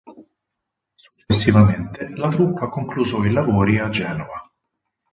Successivamente 0.95 2.09
la 2.15 2.29
troupe 2.29 2.63
ha 2.63 2.69
concluso 2.69 3.23
i 3.23 3.31
lavori 3.31 3.77
a 3.77 3.87
Genova. 3.89 4.51